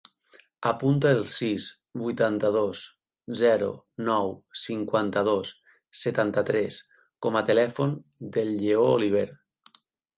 [0.69, 1.67] Apunta el sis,
[2.03, 2.81] vuitanta-dos,
[3.43, 3.69] zero,
[4.09, 4.35] nou,
[4.65, 5.55] cinquanta-dos,
[6.07, 6.83] setanta-tres
[7.27, 7.99] com a telèfon
[8.37, 9.29] del Lleó Oliver.